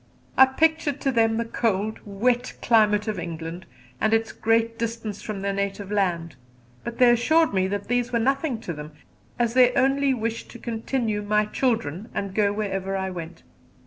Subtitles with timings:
[0.35, 3.67] I pictured to them the cold, wet climate of England
[4.01, 6.37] and its great distance from their native land;
[6.83, 8.93] but they assured me that these were nothing to them,
[9.37, 13.43] as they only wished to continue my "children" and to go wherever I went.